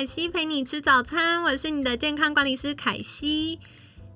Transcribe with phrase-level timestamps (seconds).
[0.00, 3.60] 凯西陪你吃早餐，我是你的健康管理师凯西。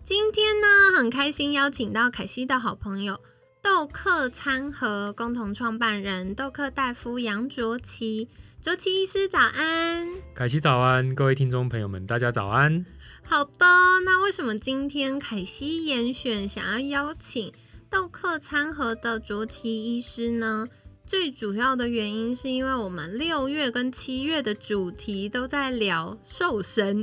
[0.03, 3.21] 今天呢，很开心邀请到凯西的好朋友
[3.63, 8.31] 豆客餐盒共同创办人豆客大夫杨卓奇，
[8.63, 12.87] 卓奇医师早安，凯西早安，各位听众朋友们，大家早安。
[13.23, 13.67] 好的，
[14.07, 17.53] 那为什么今天凯西严选想要邀请
[17.91, 20.67] 豆客餐盒的卓奇医师呢？
[21.07, 27.03] 最主要的原因是因为我们六月跟七月的主题都在聊瘦身，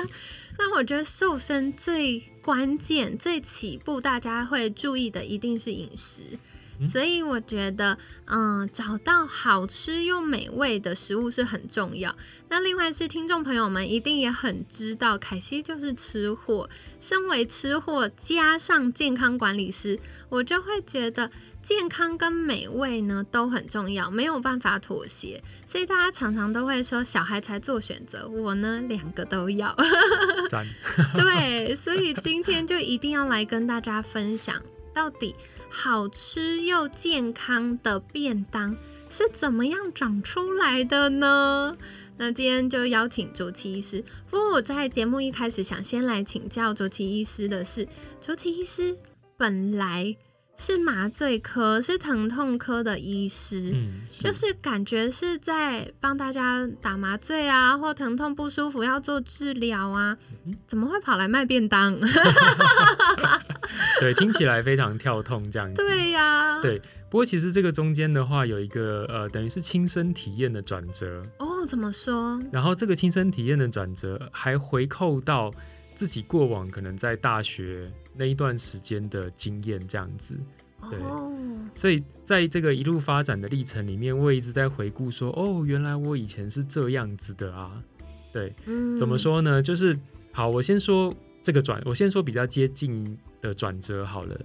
[0.58, 6.38] 那我觉得瘦身最关键、最起步大家会注意的一定是饮食，
[6.86, 12.14] 所以我觉得，嗯，找到好吃又美味的食物是很重要。
[12.48, 16.68] 那另外是听众朋友们一定也很知道，凯西就是吃货，
[17.00, 21.30] 身为吃货加上健康管理师，我就会觉得。
[21.60, 29.76] 健康跟美味呢都很重要，没有办法妥协，所以大家常常都会说小孩才做选择，我呢两个都要。
[31.14, 34.56] 对，所以今天就一定要来跟大家分享，
[34.94, 35.34] 到底
[35.70, 38.76] 好吃又健康的便当
[39.08, 41.76] 是怎么样长出来的呢？
[42.16, 44.04] 那今天就邀请卓奇医师。
[44.28, 47.86] 不过我在节目一开始想先来请教卓奇医师的是，
[48.20, 48.96] 卓奇医师
[49.36, 50.16] 本来。
[50.58, 53.72] 是麻醉科，是疼痛科的医师，
[54.10, 60.18] 就是感觉是在帮大家打麻醉啊，或疼痛不舒服要做治疗啊，
[60.66, 61.96] 怎么会跑来卖便当？
[64.00, 65.76] 对，听起来非常跳痛这样子。
[65.76, 66.82] 对呀，对。
[67.10, 71.22] 不过其实这个中间的话，有一个呃，等于是亲身体验的转折。
[71.38, 72.38] 哦，怎么说？
[72.52, 75.50] 然后这个亲身体验的转折，还回扣到
[75.98, 77.90] 自己过往可能在大学。
[78.20, 80.36] 那一段时间的经验，这样子，
[80.90, 80.98] 对，
[81.72, 87.80] 所以在这个一路发展的历程里面，我一直在回顾说，哦，原来我以前是这样子的啊，
[88.32, 88.52] 对，
[88.98, 89.62] 怎么说呢？
[89.62, 89.96] 就是
[90.32, 94.36] 好，我先说这个转，我先说比较接近的转折好了，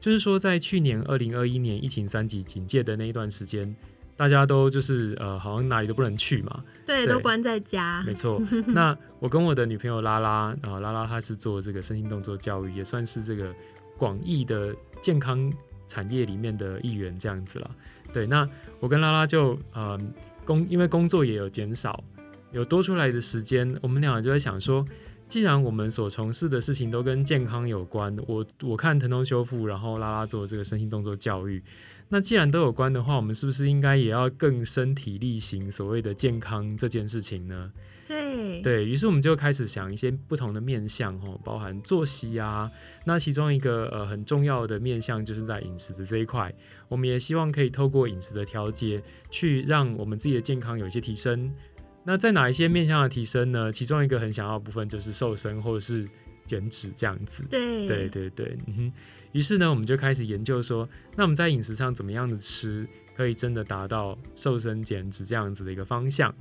[0.00, 3.74] 就是说在去年二零二一年疫情三级警戒的那一段时间。
[4.20, 8.02] 大家都就是呃，好像哪里都不能去嘛，对，都关在家。
[8.04, 8.38] 没错。
[8.68, 13.50] 那我跟我的女朋友拉拉啊，拉拉她是做这个身心动作教育，也算是这个
[13.96, 15.50] 广义的健康
[15.88, 17.70] 产业里面的一员这样子了。
[18.12, 18.46] 对，那
[18.78, 19.98] 我跟拉拉就呃
[20.44, 22.04] 工，因为工作也有减少，
[22.52, 24.84] 有多出来的时间，我们两个就在想说，
[25.28, 31.62] 既然我们所从事的事情都跟健康有关，我我看疼痛修复，然后拉拉做这个身心动作教育。
[32.12, 37.70] 那既然都有关的话，我们是不是应该也要更身体力行所谓的健康这件事情呢？
[38.04, 42.68] 对，对于是，我们就开始想一些不同的面向，哦，包含作息啊。
[43.04, 46.52] 那其中一个呃很重要的面向就是在饮食的这一块，
[46.88, 49.00] 我们也希望可以透过饮食的调节，
[49.30, 51.54] 去让我们自己的健康有一些提升。
[52.02, 53.70] 那在哪一些面向的提升呢？
[53.70, 56.08] 其中一个很想要部分就是瘦身或者是
[56.50, 57.44] 减脂这样子。
[57.48, 58.92] 对，对，对，对，嗯哼。
[59.32, 62.84] 于是呢，我们就开始研究说，那我们在饮食上怎么样的吃，
[63.16, 66.34] 可以真的达到瘦身减脂这样子的一个方向。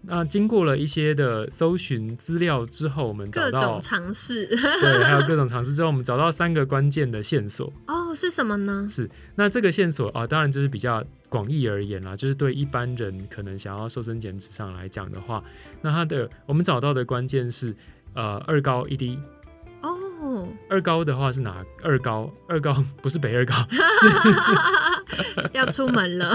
[0.00, 7.70] 那经过了一些的搜寻资料之后，我们找到各种尝试，对，还有各种尝试之后，我们找到三个关键的线索。
[7.88, 8.88] 哦，是什么呢？
[8.88, 15.42] 是那这个线索啊，当然就是比较广义而言啦，就是对一般人可能想要瘦身减脂上来讲的话，
[15.82, 17.74] 那它的我们找到的关键是
[18.18, 19.16] 呃二高一低。
[19.80, 21.64] 哦二高的话是哪？
[21.84, 23.54] 二高，二高不是北二高，
[25.54, 26.34] 要出门了。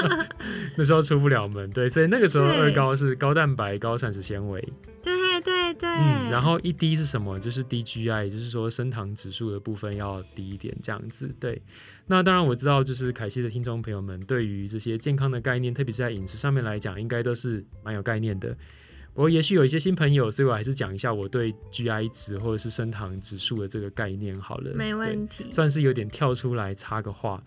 [0.74, 4.66] 那时候出不了门，对，所以那个时候二高是高蛋白、高膳食纤维。
[5.02, 5.88] 对对对。
[5.88, 7.38] 嗯，然后一低是什么？
[7.38, 11.30] 就是低 GI，也就是说升糖指数的部分要低一点，这样子。
[11.38, 11.60] 对。
[12.06, 18.56] 那当然我知道，就是凯西的听众朋友们对于这些健康的概念，特别是在饮食上面来讲，应该都是蛮有概念的。
[19.14, 24.72] 不过也许有一些新朋友，所以我还是讲一下我对 GI 值或者是升糖指数的这个概念好了。
[24.74, 27.42] 没问题，算是有点跳出来插个话。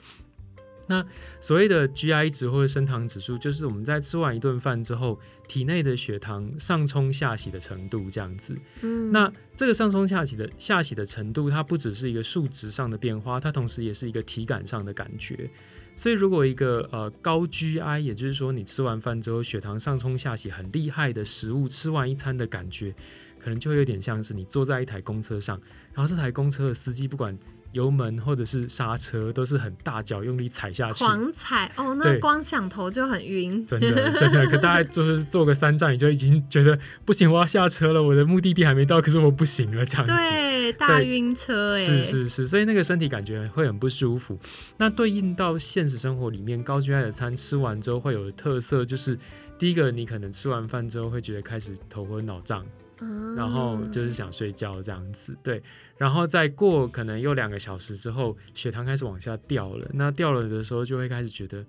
[0.88, 1.04] 那
[1.42, 8.56] 所谓的 GI 值或者升糖指数，就是我们在吃完一顿饭之后，体内的血糖上冲下洗的程度这样子。
[8.82, 15.50] 嗯，那这个上冲下洗的下洗的程度，它不只是一个数值上的变化，它同时也是一个体感上的感觉。
[15.95, 22.94] 所以，如果一个呃高 GI，也就是说你吃完饭之后血糖上冲下洗很厉害的食物，吃完一餐的感觉，
[23.39, 25.59] 可能就会有点像是你坐在一台公车上，
[25.94, 27.38] 然后这台公车的司机不管。
[27.75, 33.66] 油门或者是刹车都是很大脚用力踩下去，狂踩哦，那对光想头就很晕。
[33.66, 40.13] 真的真的， 可大概就是坐个三站，你就已经觉得不行，我要下车了，我的目的地还没到，可是我不行了，这样子。
[40.13, 44.39] 对，大晕车哎，是是是，所以那个身体感觉会很不舒服。
[44.78, 49.19] 那对应到现实生活里面，高 GI 的餐吃完之后会有的特色，就是
[49.60, 52.66] 第一个，你可能吃完饭之后会觉得开始头昏脑胀，
[53.00, 55.62] 嗯然后就是想睡觉这样子，对。
[55.97, 59.88] 然后再过可能又两个小时之后，血糖开始往下掉了。
[59.94, 61.65] 那掉了的时候，就会开始觉得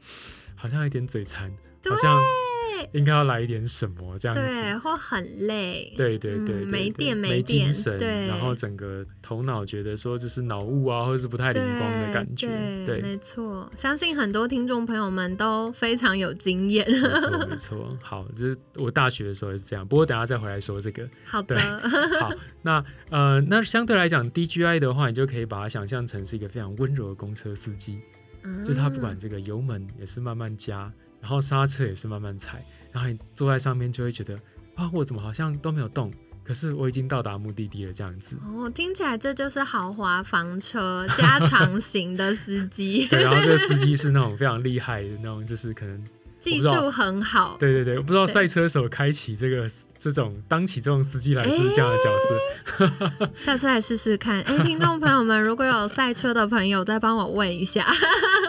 [0.54, 1.48] 好像有点嘴馋，
[1.88, 2.20] 好像
[2.92, 4.42] 应该要来一点什么这样子。
[4.44, 12.48] 对，或很累，对对对没电没精神，对然后整个头脑觉得说就是脑雾啊，或者是不太灵光的感觉，
[12.86, 16.84] 对，没错，相信很多听众朋友们都非常有经验。
[16.90, 17.98] 没错没错。
[18.02, 21.06] 好，就是我大学的时候也是这样，不过等下再回来说这个。
[21.24, 21.58] 好的，
[22.20, 22.30] 好，
[22.62, 28.00] 那呃，那相对来讲，DGI 的话，你就可以把它想象成是一个非常温柔的公车司机，
[28.66, 34.38] 就是他不管这个油门也是慢慢加，然后刹车也是慢慢踩，然后你坐在上面就会觉得
[34.74, 36.12] 啊，我怎么好像都没有动，
[36.44, 38.36] 可是我已经到达目的地了，这样子。
[38.44, 46.04] 哦，听起来这就是豪华房车 加长型的司机，对，然后这个司机是那种非常厉害的那种，就是可能
[46.50, 47.56] 技术很好。
[47.58, 54.40] 对对对，我不知道赛车手开启这个这种当起这种司机来是这样的角色， 下次来试试看。
[54.42, 57.84] 哎，听众朋友们，如果有赛车的朋友，再帮我问一下。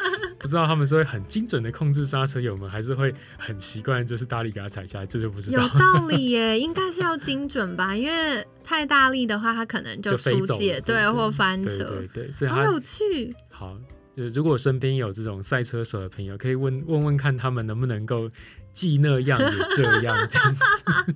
[0.40, 6.08] 不知道他们是会很精准的控制刹车油门，还是会很习惯就是大力给它踩下来，这就不知有道。
[6.08, 12.26] 理耶，应该是要精准吧，因为太大力的话，它可能就出界，对对或翻车对。
[12.26, 13.76] 对，所以好有趣，好，
[14.18, 18.28] 就是如果身边有这种赛车手的朋友，可以问问问看他们能不能够
[18.74, 21.14] 既那样也这样这样子。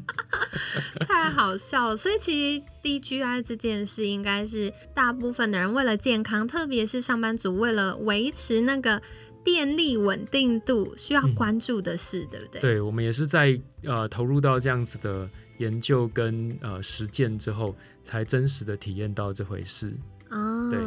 [1.07, 1.98] 太好笑了。
[1.98, 9.01] 所以其实 DGI 这件事，应该是大部分的人为了健康，特别是上班族为了维持那个
[9.44, 12.62] 电力稳定度，需要嗯关注的事，对不对？
[12.62, 15.27] 对，我们也是在呃投入到这样子的
[15.57, 19.92] 研究跟呃实践之后，才真实的体验到这回事。
[20.30, 20.80] 哦，对。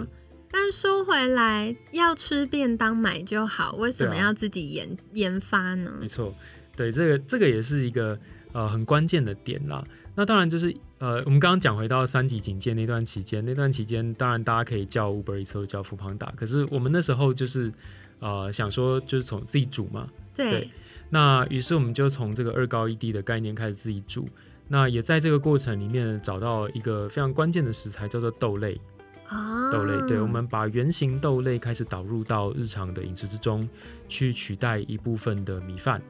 [0.57, 5.93] 但说回来，要吃便当买就好，为什么要自己研、研发呢？
[6.01, 6.33] 没错，
[6.77, 8.17] 对，这个这个也是一个
[8.53, 9.85] 呃很关键的点啦。
[10.15, 17.73] 那当然就是呃，我们刚刚讲回到三级警戒那段期间，那段期间当然大家可以叫 Uber Eats 或叫富邦达，可是我们那时候就是
[18.21, 20.71] 呃想说就是从自己煮嘛，对对
[21.11, 24.29] 那于是我们就从这个二高一低的概念开始自己煮。
[24.69, 28.81] 那也在这个过程里面找到一个非常关键的食材，叫做豆类。
[29.29, 33.69] 啊，豆类，对，我们把原型豆类开始导入到日常的饮食之中，
[34.09, 36.01] 去取代一部分的米饭。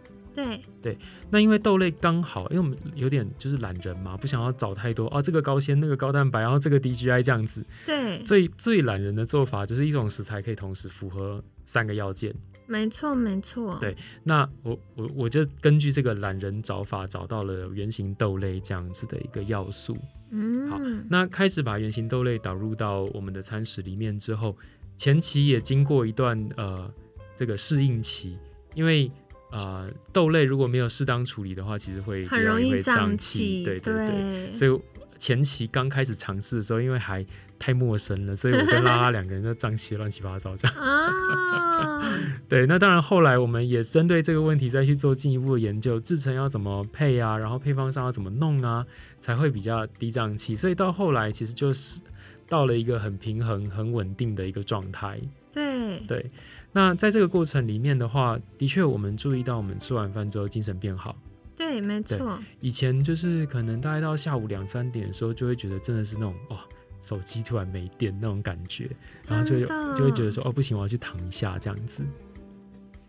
[0.83, 0.99] 对
[1.31, 7.65] 那因为豆类刚好，因为我们有点就是懒人嘛，不想要找太多哦，这个高纤，那个高蛋白，然后这个 DGI 这样子。
[7.87, 12.35] 对，最最懒人的做法就是一种食材可以同时符合三个要件。
[12.67, 19.97] 没错没错，对那我我我就根据这个懒人找法，找到了原型豆类这样子的一个要素。
[20.31, 24.57] 嗯好嗯，那开始把原型豆类导入到我们的餐食里面之后，
[24.97, 26.93] 前期也经过一段呃
[27.37, 28.37] 这个适应期，
[28.75, 29.11] 因为
[29.53, 34.09] 呃豆类如果没有适当处理的话，其实会很容易会胀胀气，对对对。
[34.09, 34.81] 对，所以
[35.25, 37.25] 前期刚开始尝试的时候，因为还
[37.59, 40.77] 太陌生了，所以我跟拉拉两个人就胀气乱七八糟这样。
[40.77, 42.05] 啊，
[42.47, 48.85] 对，那当然后来我们也针对这个问题再去做进一步的研究，制成要怎么配啊，然后配方上要怎么弄啊，
[49.19, 50.55] 才会比较低胀气。
[50.55, 52.03] 所以到后来其实就是
[52.47, 55.19] 到了一个很平衡、很稳定的一个状态。
[55.51, 56.27] 对，对，
[56.73, 61.17] 那在这个过程里面的话，的确我们注意到我们吃完饭之后精神变好。
[61.57, 66.65] 对，没错，以前就是可能大概到下午两三点的时候，就会觉得真的是那种哇，
[67.01, 68.91] 手机突然没电那种感觉，
[69.29, 69.61] 然后就
[69.95, 72.05] 就会觉得说哦不行，我要去躺一下这样子。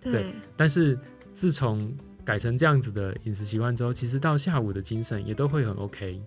[0.01, 0.97] 对，但是
[1.33, 1.91] 自从
[2.23, 6.21] 改成这样子的饮食习惯之后，其实到下午的精神也都会很 OK。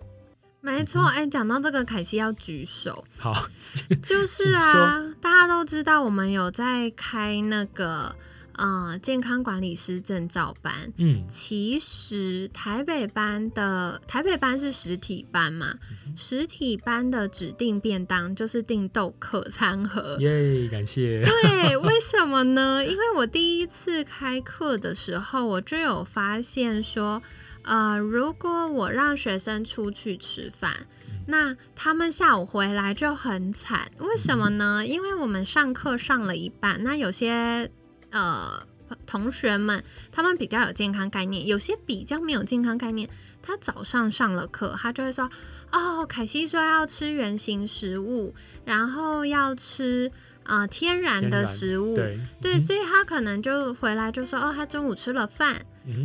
[0.61, 1.01] 没错。
[1.03, 3.47] 哎，讲到这个，凯西要举手，好，
[4.03, 8.13] 就是啊，大家都知道我们有在开那个
[8.59, 10.93] 呃健康管理师证照班。
[10.99, 15.75] 嗯，其实台北班的台北班是实体班嘛，
[16.15, 20.17] 实体班的指定便当就是订豆客餐盒。
[20.21, 21.25] 耶，感谢。
[21.25, 22.85] 对， 为什么呢？
[22.85, 27.23] 因为我第一次开课的时候，我就有发现说，
[27.63, 30.87] 呃，如果我让学生出去吃饭，
[31.27, 33.91] 那他们下午回来就很惨。
[33.99, 34.85] 为什么呢？
[34.87, 37.71] 因为我们上课上了一半，那有些
[38.11, 38.67] 呃
[39.07, 43.09] 同学们他们比较有健康概念，有些比较没有健康概念。
[43.43, 45.31] 他早上上了课，他就会说
[45.73, 48.35] ：“哦，凯西说要吃原形食物，
[48.65, 50.11] 然后要吃。”
[50.49, 55.61] 啊，天然的食物，对对，所以他可能就回来就说，哦，他中午吃了饭，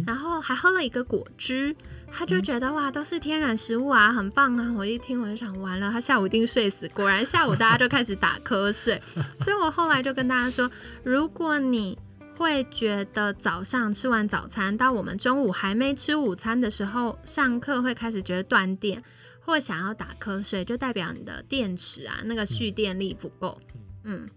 [0.05, 1.73] 然后还喝了一个果汁，
[2.15, 4.71] 他就觉得哇，都是天然食物啊，很棒啊！
[4.77, 6.87] 我一听我就想，完了，他下午一定睡死。
[6.89, 9.01] 果然下午大家就开始打瞌睡，
[9.39, 10.69] 所以我后来就跟大家说，
[11.03, 11.97] 如果你
[12.37, 19.03] 会觉得早上吃完早餐到我们中午还没吃午餐的时候上课会开始觉得断电
[19.39, 23.59] 或想要打瞌睡，就代表你的电池啊那个蓄电力不够。
[24.03, 24.29] 嗯，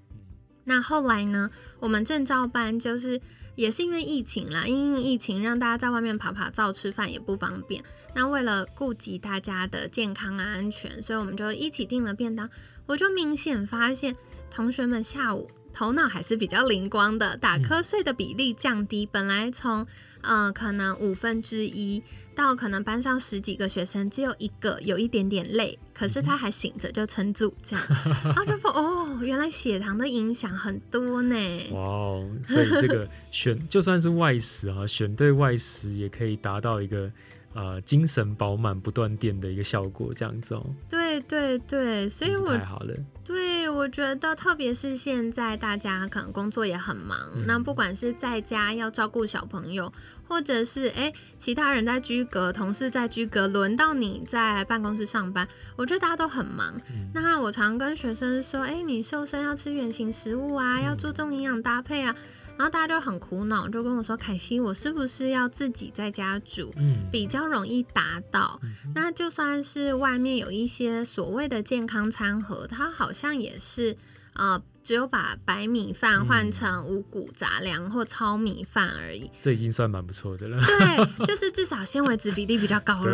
[0.64, 1.50] 那后来呢？
[1.78, 3.20] 我们证照班就是
[3.56, 7.82] 也是因为疫情啦，因为疫情让大家在外面跑跑照吃饭也不方便。
[8.14, 12.48] 那为了顾及大家的健康啊安全，所以我们就一起订了便当。
[12.86, 14.14] 我就明显发现
[14.48, 15.50] 同学们下午。
[15.76, 19.06] 头脑还是比较灵光的，打瞌睡的比例降低。
[19.12, 19.86] 本来从
[20.22, 22.02] 嗯可能五分之一
[22.34, 27.84] 到可能班上十几个学生，只有一个有一点点累，可是他还醒着就撑住这样。
[28.24, 31.36] 然后就说哦，原来血糖的影响很多呢。
[31.72, 37.12] 哇哦，所以这个选 就算是外食啊，选对外食也可以达到一个。
[37.56, 40.62] 呃，精神饱满、不断电的一个效果，这样子哦。
[40.90, 42.94] 对对对，所以我太好了。
[43.24, 49.90] 对，我觉得特别是现在大家可能工作也很忙，那不管是在家要照顾小朋友，
[50.28, 56.78] 或者是哎其他人在居隔，同事在居隔，轮到你在办公室上班，我觉得大家都很忙。
[57.14, 62.14] 那我常跟学生说，哎，你瘦身要吃原形食物啊，要注重营养搭配啊。
[62.58, 66.74] 然后大家就很苦恼，就跟我说：“凯西，我是不是要自己在家煮，
[67.12, 68.58] 比较容易达到？
[68.94, 73.96] 那就算是外面有一些所谓的健康餐盒，它好像也是
[74.34, 79.30] 呃，只有把白米饭换成五谷杂粮或糙米饭而已。
[79.42, 80.58] 这已经算蛮不错的了。
[80.64, 83.12] 对， 就是至少纤维质比例比较高了。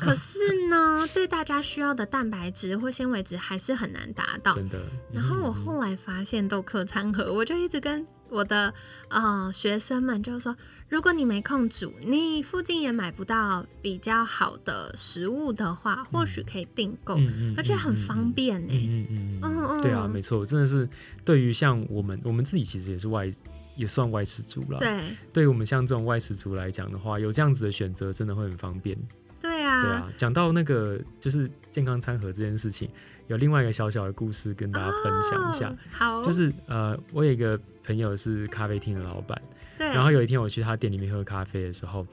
[0.00, 0.38] 可 是
[0.68, 4.56] 呢，对大家需要的蛋白质或纤维质还是很难达到。
[4.56, 4.80] 真的。
[5.12, 8.04] 然后我后来发现豆客餐盒，我就一直跟。
[8.34, 8.74] 我的
[9.08, 10.56] 呃学生们就说，
[10.88, 17.16] 如果你没空煮，你附近也买不到比较好的食物的话，或许可以订购，
[17.56, 18.72] 而且很方便呢。
[18.72, 20.88] 嗯嗯嗯，对啊，没错，真的是
[21.24, 23.30] 对于像我们，我们自己其实也是外，
[23.76, 24.80] 也算外食族了。
[24.80, 25.00] 对，
[25.32, 28.98] 对于我们像这种外食族来讲的话，有这样子的选择，真的会很方便。
[29.64, 30.12] 对啊，对啊。
[30.16, 32.88] 讲到那个就是健康餐盒这件事情，
[33.26, 35.74] 有另外一个小小的故事跟大家分享一下。
[35.90, 37.58] 好，就是呃，我有一个。
[37.86, 39.38] 朋友是咖啡厅的老板，
[39.76, 39.86] 对。
[39.88, 42.06] 然后有一天我去他店里面喝咖啡的时候，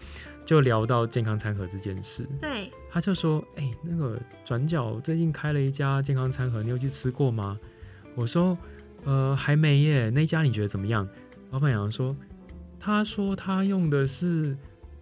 [0.43, 2.27] 就聊到健康餐盒这件事。
[2.41, 2.69] 对。
[2.91, 7.57] 他就说：“哎，那个转角最近开了一家健康餐盒，你有去吃过吗？”
[8.15, 8.57] 我说
[9.05, 10.09] ：“呃，还没耶。
[10.09, 11.07] 那家你觉得怎么样？”
[11.51, 12.13] 老板娘说
[12.77, 14.57] ：“他说他用的是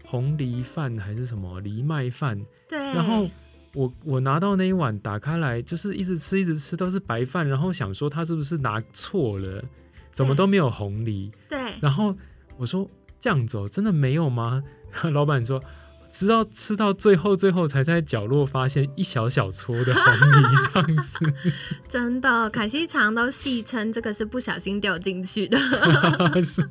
[0.09, 2.39] 红梨饭还是什么藜麦饭？
[2.67, 2.79] 对。
[2.93, 3.29] 然后
[3.75, 9.63] 我我拿到那一碗打开来，就是一直吃一直吃都是白饭，然后想说他是不是拿错了？”
[10.11, 11.31] 怎么都没有红梨？
[11.47, 11.59] 对。
[11.79, 12.15] 然后
[12.57, 12.89] 我说
[13.19, 14.63] 这样子真的没有吗？
[15.13, 15.63] 老板说，
[16.11, 21.33] 直到吃到最后，最后才在角落发现一小小撮的红梨这样子。
[21.87, 25.57] 真的，凯西常都戏称这个是不小心掉进去的。
[26.43, 26.65] 是，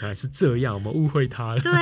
[0.00, 1.60] 原来是这样，我们误会他了。
[1.60, 1.72] 对。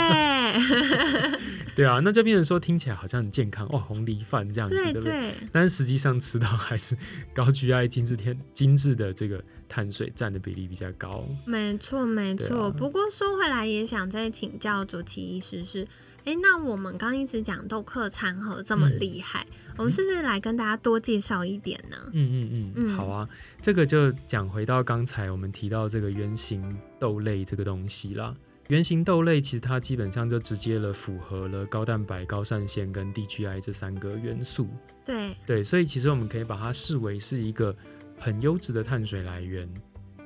[1.75, 5.35] 对啊，那就变成说听起来好像很健康哦，红梨饭这样子，对不对？
[5.52, 6.96] 但是实际上吃到还是
[7.35, 11.25] 高 GI 精致天精致的这个碳水占的比例比较高。
[11.44, 12.70] 没错，没错。
[12.70, 15.87] 不过说回来，也想再请教主题医师是，
[16.26, 21.97] 哎，那我们刚一直讲豆客餐盒这么厉害，我们是不是来跟大家多介绍一点呢？
[22.12, 23.28] 嗯嗯嗯，好啊，
[23.62, 28.35] 这个就讲回到刚才我们提到这个圆形豆类这个东西啦。
[28.66, 34.68] 圆形豆类其实它基本上就直接了符合了高蛋白、高膳纤跟 DGI 这三个元素。
[35.04, 37.73] 对对，所以其实我们可以把它视为是一个
[38.18, 39.73] 很优质的碳水来源。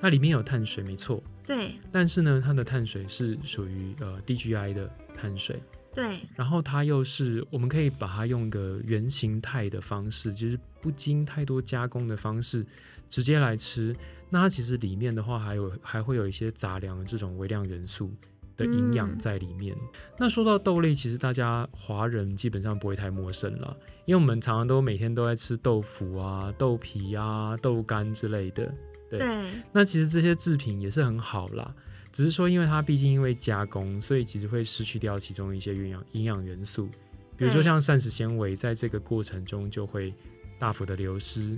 [0.00, 1.22] 它里面有碳水，没错。
[1.44, 1.74] 对。
[1.92, 5.60] 但是呢，它的碳水是属于呃 DGI 的碳水。
[5.92, 12.64] 对，然后它又是我们可以把它用一个原形态的方式，就是不经太多加工的方式
[13.08, 13.94] 直接来吃。
[14.28, 18.12] 那它其实里面的话还有还会有一些杂粮这种微量元素
[18.56, 19.76] 的营养嗯在里面。
[20.16, 28.72] 那说到豆类，其实大家华人基本上不会太陌生了，因为我们常常都每天都在吃豆腐啊、豆皮啊、豆干之类的。
[29.10, 31.74] 对对，那其实这些制品也是很好啦，
[32.12, 36.88] 只是说因为它毕竟因为加工，所以其实会失去掉其中一些营养营养元素，
[37.36, 40.12] 比如说像膳食纤维，在这个过程中就会
[40.58, 41.56] 大幅的流失。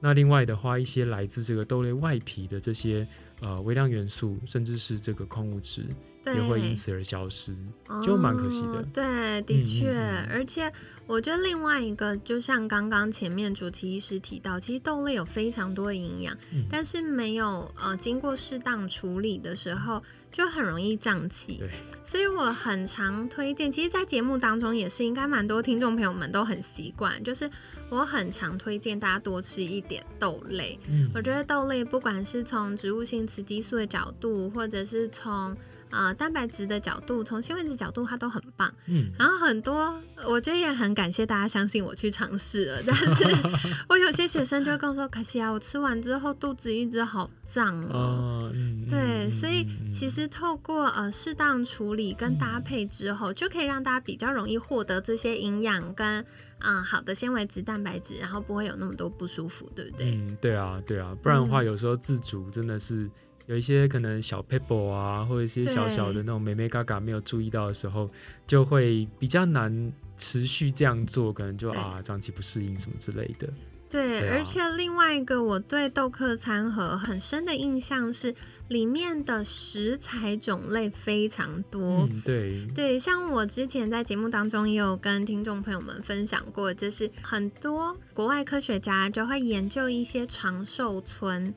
[0.00, 3.06] 那另外的话，一些来自这个豆类外皮的这些
[3.40, 5.82] 呃微量元素，甚至是这个矿物质，
[6.17, 7.56] 对，也会因此而消失，
[8.02, 10.72] 就蛮可惜的哦对，嗯的确，嗯嗯而且
[11.06, 21.58] 我觉得另外一个，就像刚刚前面主题医师提到，其实豆类有非常多的营养，嗯但是没有呃经过适当处理的时候，就很容易胀气。
[21.58, 21.70] 对，
[22.04, 27.50] 所以我很常推荐，其实，在节目当中也是应该蛮多听众朋友们都很习惯，就是
[27.88, 30.78] 我很常推荐大家多吃一点豆类。
[30.88, 35.56] 嗯我觉得豆类不管是从植物性雌激素的角度，或者是从
[35.90, 38.72] 呃蛋白质的角度，从纤维质角度，它都很棒。
[38.86, 39.94] 嗯，然后很多，
[40.26, 42.82] 我觉得也很感谢大家相信我去尝试了。
[42.86, 43.24] 但是
[43.88, 47.90] 我有些学生就会跟我说：“可惜啊，我吃完之后肚子一直好胀哦。
[47.92, 56.24] 哦，嗯，对，嗯所以其实透过呃适当处理跟搭配之后，就可以让大家比较容易获得这些营养跟
[56.60, 60.10] 嗯好的纤维质、蛋白质，然后不会有那么多不舒服，对不对？
[60.10, 63.08] 嗯，对啊，对啊，不然的话，嗯有时候自主真的是
[63.48, 68.08] 有一些可能小 pebble 啊，或者一些小小的那种美美嘎嘎没有注意到的时候，
[68.46, 73.48] 就会比较难持续这样做，可能就啊长期不适应什么之类的。
[73.90, 78.34] 对，对啊而且另外一个我对豆客餐盒很深的印象是，
[78.68, 82.06] 里面的食材种类非常多。
[82.10, 91.54] 嗯，对，对，像我之前在节目当中也有跟听众朋友们分享过，就是很多国外科学家就会研究一些长寿村，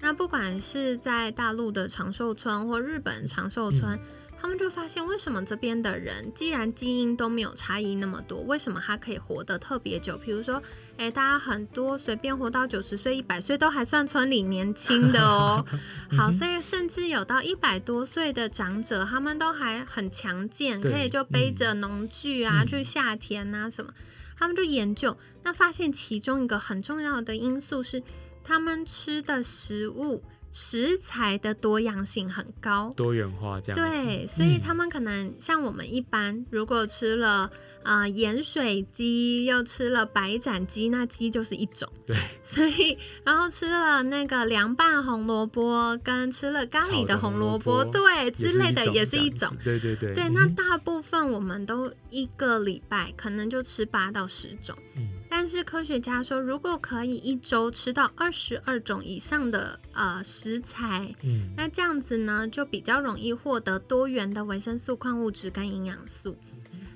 [0.00, 3.98] 那不管是在大陆的长寿村或日本长寿村。
[4.44, 10.18] 他们就发现，为什么这边的人既然基因都没有差异那么多，为什么他可以活得特别久？
[10.18, 10.62] 比如说，
[10.98, 15.64] 诶，大家很多随便活到九十岁、一百岁都还算村里年轻的哦。
[16.14, 23.94] 好，所以甚至有到一百多岁的长者，他们都还很强健，可以就背着农具啊、嗯去下田啊什么。
[24.36, 28.02] 他们就研究，那发现其中一个很重要的因素是，
[28.42, 30.22] 他们吃的食物
[30.56, 32.92] 食材的多样性很高。
[32.96, 34.04] 多元化这样子。
[34.04, 37.50] 对，所以嗯他们可能像我们一般，如果吃了
[37.82, 41.90] 呃盐水鸡，又吃了白斩鸡，那鸡就是一种。
[42.06, 49.50] 对，所以然后吃了那个凉拌红萝卜，跟吃了咖喱的红红萝萝卜，对之类的也是一种。
[49.64, 50.14] 对对对。
[50.14, 66.38] 对，嗯那大部分我们都一个礼拜可能就吃八到十种，嗯但是科学家说，如果可以一周吃到二十二种以上的呃食材，嗯那这样子呢，就比较容易获得多元的维生素、矿物质跟营养素。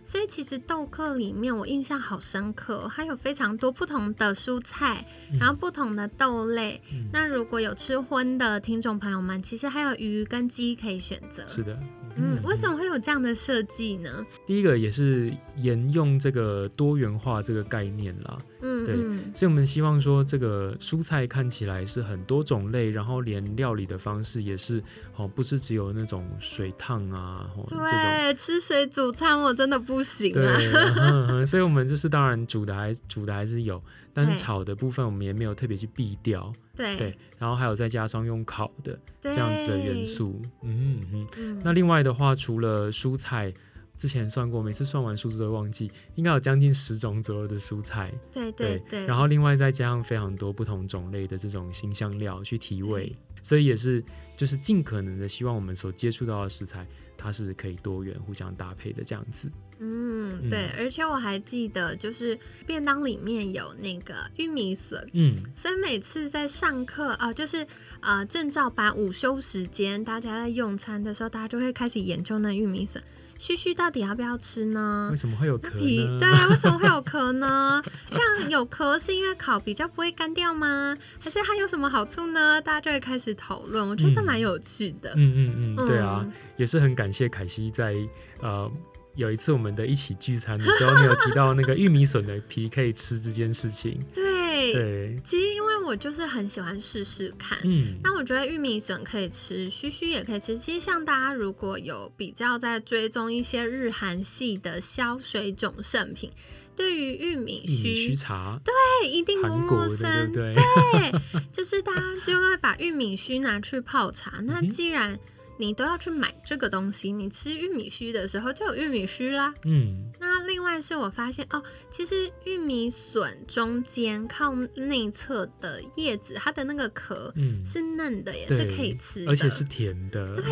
[0.04, 6.80] 所以其实豆课里面我印象好深刻哦，它有非常多不同的蔬菜，嗯然后不同的豆类。
[6.92, 11.42] 嗯那如果有吃荤的听众朋友们，其实还有鱼跟鸡可以选择。
[11.48, 11.76] 是的。
[12.18, 12.72] 嗯，为什么？
[12.72, 14.26] 么会有这样的设计呢？
[14.44, 18.38] 第一个也是沿用这个多元化这个概念啦。
[18.60, 18.86] 对嗯。
[18.86, 24.82] 对，所以我们希望说，这个蔬菜看起来是很多种类，然后连料理的方式也是
[25.16, 27.48] 哦，不是只有那种水烫啊。
[27.68, 33.80] 对，吃水煮餐我真的不行对，所以我们就是当然煮的还煮的还是有，
[34.12, 36.96] 但是炒的部分我们也没有特别去避掉，对。
[36.96, 39.98] 对，然后还有再加上用烤的这样子的元。
[40.08, 41.26] 素，嗯。
[41.36, 43.52] 嗯，那另外的话，除了蔬菜，
[43.98, 54.02] 之前算过，每次算完数字都会忘记，应该有将近十种左右的蔬菜，对对对，然后另外再加上非常多不同种类的这种新香料去提味，所以也是
[54.36, 59.50] 就是尽可能的希望我们所接触到的食材，它是可以多元互相搭配的这样子。
[59.80, 67.64] 嗯，对，而且我还记得，就是便当里面有那个玉米笋，嗯，所以每次在上课啊、呃就是
[68.00, 73.00] 呃正照班午休时间，大家在用餐的时候，大家就会开始研究那玉米笋，
[73.38, 75.16] 须须到底要不要吃呢为？
[75.16, 75.70] 什么会有壳？
[75.78, 77.82] 对，为什么会有壳呢？
[78.12, 80.96] 这样有壳是因为烤比较不会干掉吗？
[81.18, 82.60] 还是它有什么好处呢？
[82.60, 85.12] 大家就会开始讨论，我觉得蛮有趣的。
[85.16, 87.94] 嗯嗯嗯，对啊嗯，也是很感谢凯西在
[88.40, 88.70] 呃。
[89.14, 94.22] 有一次我们的一起聚餐的时候，你有提到那个玉米笋的皮可以吃这件事情，对
[94.60, 97.58] 对，对，其实因为我就是很喜欢试试看。
[97.64, 100.56] 嗯，那我觉得玉米笋可以吃，须须也可以吃。
[100.56, 106.30] 其实像大家如果有比较在追踪一些日韩系的消水肿圣品，
[106.76, 110.32] 对于玉米须须，茶，对，一定不陌生。
[110.32, 110.62] 对对？
[110.92, 114.40] 对，就是大家就会把玉米须拿去泡茶。
[114.44, 115.18] 那既然
[115.58, 119.52] 你都要去买这个东西，你吃玉米须的时候就有玉米须啦。
[119.64, 130.44] 嗯，那另外是我发现哦，其实玉米笋中间靠内侧的叶子，它的那个壳嗯，是嫩的，也是可以吃的，而且是甜的，对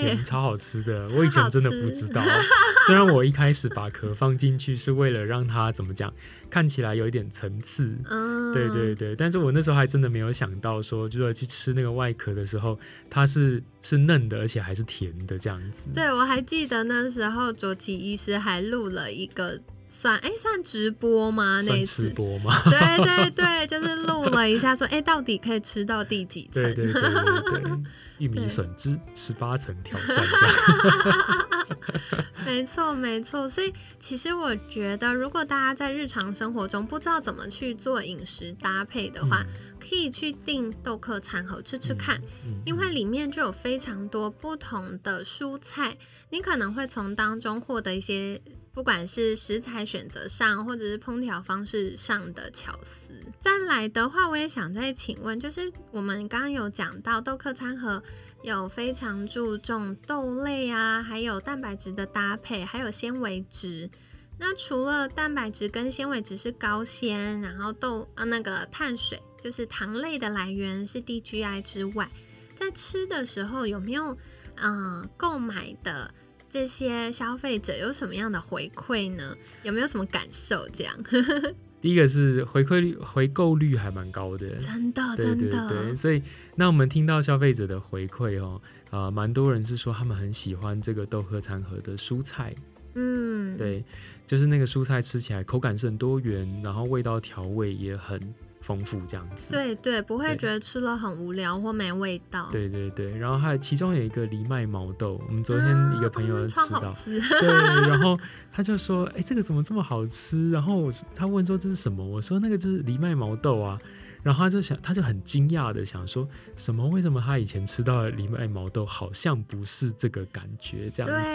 [0.00, 1.04] 甜超好吃的。
[1.16, 2.22] 我以前真的不知道，
[2.86, 6.12] 虽然我一开始把壳放进去是为了让它怎么讲，
[6.50, 7.94] 看起来有一点层次。
[8.08, 12.78] 嗯，对对对，但是我那时候还真的没有想到说，就是去吃那个外壳的时候，
[13.10, 15.90] 它是是嫩的，而且还是甜的这样子。
[15.94, 19.58] 对，我还记得那时候卓奇医师还录了一个
[19.96, 21.60] 算哎算直播吗？
[21.64, 22.60] 那吃次，播吗？
[22.68, 26.60] 对对对，就是录了一下说，哎，到底可以吃到第几层？
[26.62, 27.70] 对对对对对，
[28.18, 30.24] 玉米笋汁十八层挑战。
[32.44, 33.48] 没错，没错。
[33.48, 39.46] 所以其实我觉得，如果大家在日常生活中不知道怎么去做饮食搭配的话，
[39.80, 45.96] 可以去订豆客餐盒吃吃看，嗯，因为里面就有非常多不同的蔬菜，
[46.30, 48.42] 你可能会从当中获得一些。
[48.74, 53.08] 不管是食材选择上，或者是烹调方式上的巧思。
[53.40, 58.02] 再来的话，我也想再请问，就是我们刚刚有讲到豆客餐盒
[58.42, 63.88] 有非常注重豆类啊，还有蛋白质的搭配，还有纤维质。
[64.36, 72.10] 那除了蛋白质跟纤维质是高纤，然后豆呃那个碳水就是糖类的来源是低 GI 之外，
[72.56, 74.18] 在吃的时候有没有
[74.56, 76.12] 嗯、呃购买的
[76.54, 79.36] 这些消费者有什么样的回馈呢？
[79.64, 80.68] 有没有什么感受？
[80.68, 80.96] 这样
[81.82, 86.22] 第一个是回馈率、回购率还蛮高的，真的真的对，所以
[86.54, 92.54] 那我们听到消费者的回馈哦，呃，蛮多人是说他们很喜欢这个豆科餐盒的蔬菜，
[92.94, 93.84] 嗯，对，
[94.24, 98.32] 就是那个蔬菜吃起来口感是很多元，然后味道调味也很
[98.64, 99.52] 丰富，这样子。
[99.52, 102.48] 对对，不会觉得吃了很无聊或没味道。
[102.50, 106.94] 对对对，然后还有其中有一个藜麦毛豆，我们昨天一个朋友嗯吃到，
[107.40, 108.18] 对，然后
[108.50, 113.78] 他就说：“哎、这个怎么这么好吃？”然后我他问说：“这是什么？”我说：“那个就是藜麦毛豆啊。”
[114.24, 116.88] 然后他就想，他就很惊讶的想说：“什么？
[116.88, 120.88] 为什么他以前吃到的藜麦毛豆好像不是这个感觉？
[120.90, 121.28] 这样子？”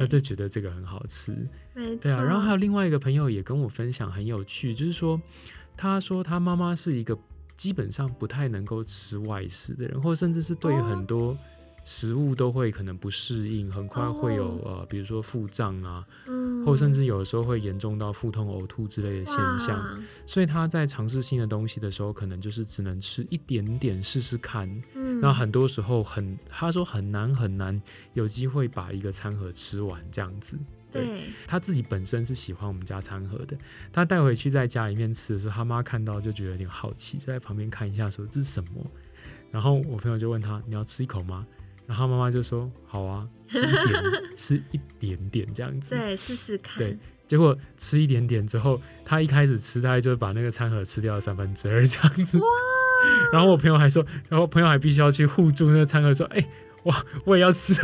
[0.00, 1.30] 他，就觉得这个很好吃。
[1.74, 2.04] 没错。
[2.04, 5.20] 对啊，然后还有另外一个朋友也跟我分享，很有趣，就是说，
[5.76, 7.18] 他说他妈妈是一个
[7.56, 11.36] 基本上不太能够吃外食的人，或甚至是对于哦很多
[11.84, 19.84] 食物都会可能不适应，很快会有、哦呃，比如说腹胀啊，嗯或甚至有的时候会严重到腹痛、呕吐之类的现象。
[20.24, 24.68] 所以他在尝试新的东西的时候，可能就是只能吃一点点试试看。
[24.94, 27.82] 嗯，那很多时候很，他说很难很难
[28.14, 30.56] 有机会把一个餐盒吃完这样子。
[30.92, 33.56] 对对，他自己本身是喜欢我们家餐盒的，
[33.92, 38.86] 他带回去在家里面吃的时候，他妈看到就觉得有点好奇，就在旁边看一下说这是什么。
[39.50, 41.46] 然后我朋友就问他你要吃一口吗？
[41.86, 44.02] 然后他妈妈就说好啊，吃一点，
[44.36, 45.96] 吃一点点这样子。
[45.96, 46.78] 对，试试看。
[46.78, 52.38] 对结果吃一点点之后，他一开始吃，大概就把那个餐盒吃掉了三分之二这样子。
[52.38, 52.44] 哇
[53.32, 56.46] 然后我朋友还说，然后朋友还必须要去护住那个餐盒，说：“哎、
[56.82, 57.74] 我我也要吃。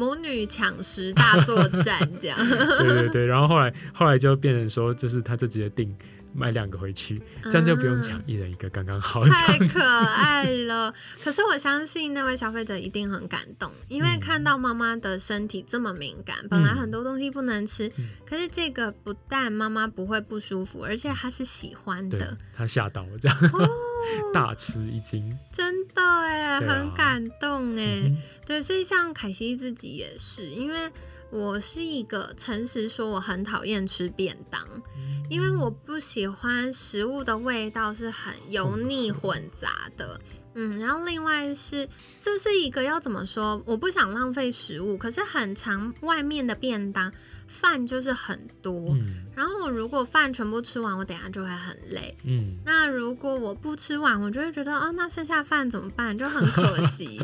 [0.00, 2.38] 母女抢食大作战这样。
[2.80, 5.94] ”对对对，然后后来后来就变成说，就是他就直接订
[6.32, 9.22] 买两个回去，这样就不用抢啊一人一个，刚刚好。
[9.24, 10.94] 太可爱了！
[11.22, 23.68] 可是我相信那位消费者一定很感动，因为嗯看到妈妈的身体这么敏感，本来嗯很多东西不能吃，嗯可是这个不但妈妈不会不舒服，而且她是喜欢的，她吓到了，这样、哦，
[24.32, 25.38] 大吃一惊。
[25.52, 28.02] 真的哎，啊很感动哎。
[28.04, 30.90] 嗯对，所以像凯西自己也是，因为
[31.30, 40.20] 我是一个诚实说，我很讨厌吃便当，哼因为我不喜欢食物的味道是很油腻混杂的。
[40.24, 41.88] 嗯，然后另外是，
[42.20, 43.62] 这是一个要怎么说？
[43.64, 47.12] 我不想浪费食物，可是很长外面的便当
[47.46, 52.14] 饭就是很多，嗯然后我如果饭全部吃完，我等下就会很累。
[52.24, 56.16] 嗯，那如果我不吃完，我就会觉得啊，那剩下饭怎么办？
[56.18, 57.18] 就很可惜。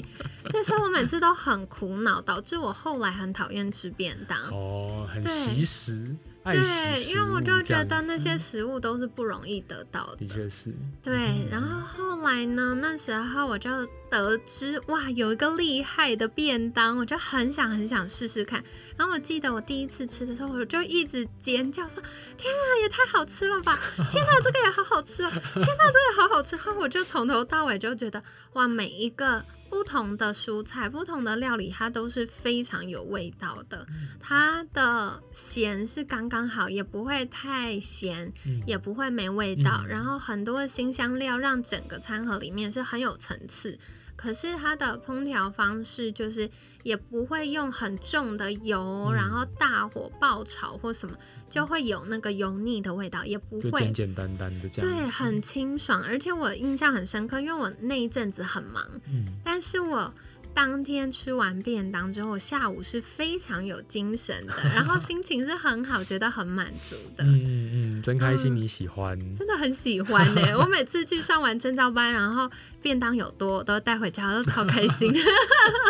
[0.50, 4.38] 对，所以我每次都很苦恼，导致我后来很讨厌吃便当。
[4.50, 6.16] 哦，很对惜食。
[6.46, 10.16] 爱对，因为我就觉得那些食物都是不容易得到的。
[10.16, 11.12] 的确是，对，
[11.50, 12.78] 然后后来呢？
[12.80, 13.68] 那时候我就
[14.08, 18.62] 得知哇，有一个厉害的便当，我就很想很想试试看。
[18.96, 22.00] 然后我记得我第一次吃的时候，我就一直尖叫说
[22.38, 23.80] ：“天啊，也太好吃了吧！
[24.10, 25.30] 天啊，这个也好好吃啊！
[25.30, 29.44] 天啊，这个也好好吃！”然后我就从头到尾就觉得哇，每一个。
[29.68, 33.86] 不同的蔬菜、不同的料理，它都是非常有味道的。
[34.20, 39.82] 它的咸是刚刚好，也不会太咸，嗯也不会没味道。
[39.84, 43.78] 嗯然后很多的新香料让整个餐盒里面是很有层次。
[44.16, 46.50] 可是它的烹调方式就是
[46.82, 51.16] 也不会用很重的油，嗯然后大火爆炒或什么，
[51.48, 54.96] 就会有那个油腻的味道，也不会简简单单的这样。
[54.96, 56.02] 对，很清爽。
[56.02, 60.12] 而且我印象很深刻，因为我那一阵子很忙，嗯，但是我
[60.56, 67.22] 当天吃完便当之后，下午是非常有精神的， 然后心情是很好，觉得很满足的。
[67.24, 69.18] 嗯嗯嗯，真开心嗯你喜欢。
[69.36, 75.12] 真的很喜欢呢、 我每次去上完证照班，然后便当有多，都带回家，都超开心。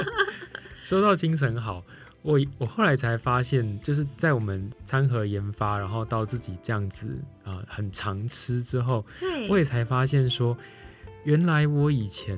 [0.82, 1.84] 说到精神好，
[2.22, 7.06] 我我后来才发现，就是在我们餐盒研发，然后到自己这样子
[7.44, 10.58] 啊、呃很常吃之后，对，我也才发现说，
[11.22, 12.36] 原来我以前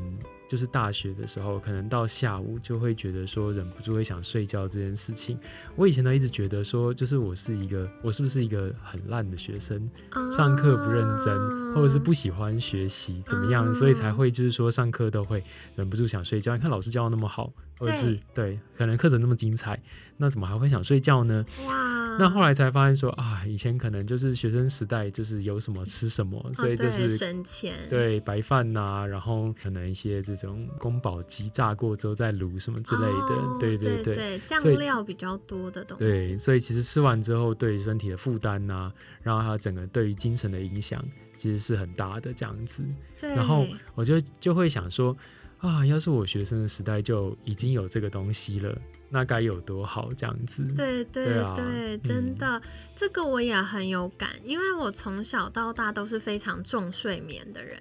[0.48, 5.38] 就是大学的时候，可能到下午就会觉得说忍不住会想睡觉这件事情。
[5.76, 9.88] 我以前呢一直觉得说，就是我是一个，我是不是一个很烂的学生，
[10.34, 15.44] 上课不认真，哦或者是不喜欢学习，怎么样，嗯所以才会就是说上课都会
[15.76, 16.56] 忍不住想睡觉。
[16.56, 19.80] 你看老师教的那么好，或者是对，可能课程那么精彩，
[20.16, 21.44] 那怎么还会想睡觉呢？
[21.66, 21.98] 哇。
[22.20, 36.04] 那后来才发现说啊，以前可能就是学生时代，就是有什么吃什么，所以就是省钱，对白饭呐、然后可能一些这种宫保鸡炸过之后再卤什么之类的，哦对对对酱料比较多的东西。
[36.04, 41.00] 对，所以其实吃完之后对于身体的负担呐，然后还有整个对于精神的影响，
[41.36, 42.82] 其实是很大的这样子。
[43.20, 43.64] 然后
[43.94, 45.16] 我就就会想说
[45.58, 48.78] 啊，要是我学生的时代就已经有这个东西了，
[49.10, 50.62] 那该有多好这样子。
[50.76, 51.56] 对对对啊，
[52.04, 52.62] 真的，
[52.94, 57.76] 这个我也很有感，因为我从小到大都是非常重睡眠的人。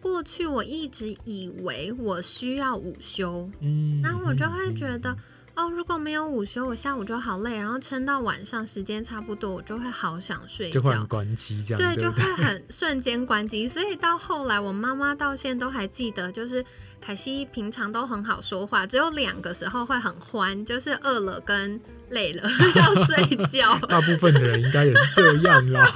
[0.00, 5.16] 过去我一直以为我需要午休，嗯，那我就会嗯觉得，
[5.54, 11.06] 哦，如果没有午休，我下午就好累，然后撑到晚上时间差不多，我就会好想睡就会很觉。
[11.06, 12.22] 关机这样，对，就会？
[12.42, 16.64] 很瞬间关机，所以到后来，我妈妈到现在都还记得，就是
[17.00, 23.78] 凯西平常都很好说话，只有两个时候会很欢，就是饿了跟累了 要睡觉。
[23.80, 25.86] 大部分的人应该也是这样啦。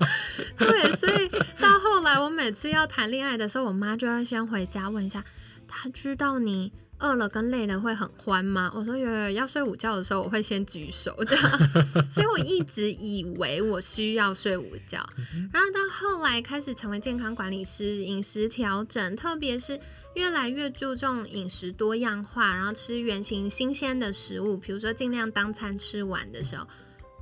[0.58, 5.24] 对，所以到后来，我每次要谈恋爱的时候，我妈就要先回家问一下，
[5.66, 8.72] 她知道你饿了跟累了会很欢吗？
[8.74, 11.36] 我说有有有，要睡午觉的时候，我会先举手的。
[12.10, 15.04] 所以我一直以为我需要睡午觉，
[15.52, 19.78] 然后到后来开始成为健康管理师，饮食调整，特别是
[20.14, 26.66] 越来越注重饮食多样化，然后吃原形新鲜的食物，比如说尽量当餐吃完的时候。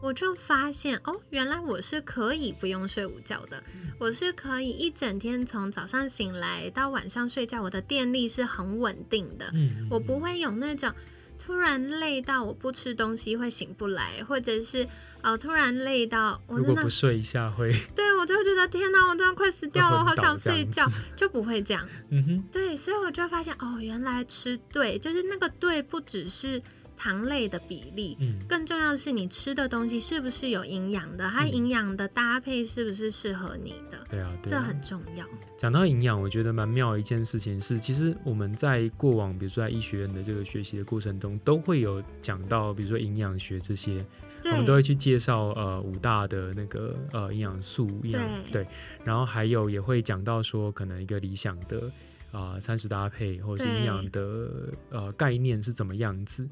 [0.02, 3.62] 我就发现哦，原来我是可以不用睡午觉的，
[3.98, 10.92] 我是可以一整天从早上醒来到晚上睡觉，我的电力是很稳定的，嗯，我不会有那种
[11.38, 14.86] 突然累到我不吃东西会醒不来，或者是
[15.22, 21.88] 呃突然累到我真的不睡一下会，对我就会觉得天哪，我真的快死掉了，我好想睡觉，就不会这样。
[22.10, 26.62] 嗯哼，对，所以我就发现哦，原来吃对，就是那个对，不只是
[26.96, 34.62] 糖类的比例，嗯，更重要的是你吃的东西是不是有营养的，它嗯营养的搭配是不是适合你的，对啊，对这啊。
[34.62, 35.26] 很重要。
[35.56, 44.04] 讲到营养，我觉得蛮妙的一件事情是，其实我们在过往，比如说在医学院的这个学习的过程中，都会有讲到，比如说营养学这些，
[44.44, 48.66] 我们都会去介绍呃五大的那个呃营养素，营养对对，
[49.02, 51.90] 然后还有也会讲到说，可能一个理想的
[52.32, 56.46] 啊餐食搭配或者是营养的呃概念是怎么样子。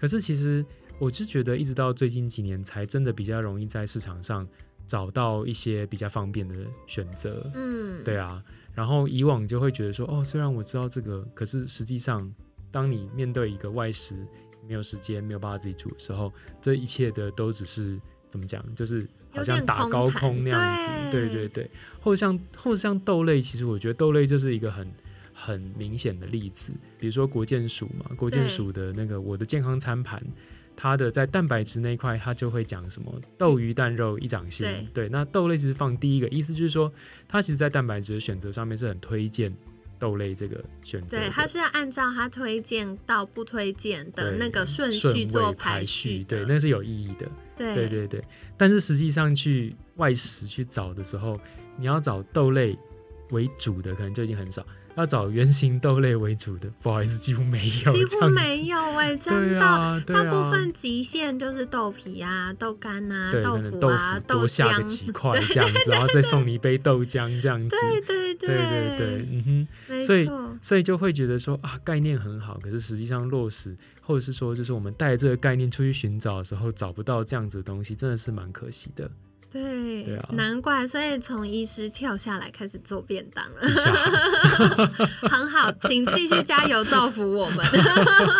[0.00, 0.64] 可是其实
[0.98, 4.48] 我是觉得，一直到最近几年，才真的比较容易在市场上
[4.86, 6.54] 找到一些比较方便的
[6.86, 7.50] 选择。
[7.54, 8.42] 嗯，对啊，
[8.74, 12.32] 然后以往就会觉得说，哦，虽然我知道这个，可是实际上，
[12.70, 14.16] 当你面对一个外食，
[14.66, 16.32] 没有时间，没有办法自己煮的时候，
[16.62, 21.10] 这一切的都只是怎么讲，就是好像打高空那样子。
[21.12, 24.90] 对对对对，或者像或者像豆类，其实我觉得豆类就是一个很。
[25.42, 30.22] 很明显的例子，比如说国健署嘛，国健署的那个我的健康餐盘，
[30.76, 34.66] 它的在蛋白质那一块，它就会讲什么豆鱼蛋肉一掌心。
[34.66, 36.92] 对对，那豆类其实放第一个，意思就是说，
[37.26, 39.50] 它其实在蛋白质的选择上面是很推荐
[39.98, 41.18] 豆类这个选择。
[41.18, 47.26] 对，它是要按照它推荐到不推荐的那个顺顺序做排序对，那是有意义的。
[47.56, 48.24] 对对对对，
[48.56, 51.38] 但是实际上去外食去找的时候，
[51.78, 52.78] 你要找豆类
[53.32, 54.62] 为主的，可能就已经很少；
[55.00, 59.58] 要找圆形豆类为主的，不好意思，几乎没有，几乎没有哎、真的。
[59.58, 64.88] 大啊，部分极限就是豆皮啊、豆干啊、豆腐啊、多下个浆。
[64.88, 67.74] 几块 这样子，然后再送你一杯豆浆这样子。
[67.80, 69.68] 对对对对对，嗯哼。
[69.88, 70.30] 没所以。
[70.62, 79.10] 所以就会觉得说啊，概念很好，可是实际上落实，或者是说，就是我们带这个概念出去寻找的时候，找不到这样子的东西，真的是蛮可惜的。
[79.50, 83.60] 对，对啊难怪，所以从医师跳下来开始做便当了，
[85.28, 87.66] 很好，请继续加油造福我们。